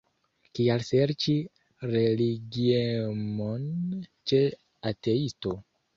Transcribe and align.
Kial 0.59 0.85
serĉi 0.85 1.35
religiemon 1.91 3.69
ĉe 4.33 4.41
ateisto? 4.95 5.55